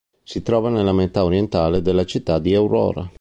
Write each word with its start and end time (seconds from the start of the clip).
Si 0.23 0.41
trova 0.41 0.71
nella 0.71 0.93
metà 0.93 1.23
orientale 1.23 1.83
della 1.83 2.05
città 2.07 2.39
di 2.39 2.55
Aurora. 2.55 3.07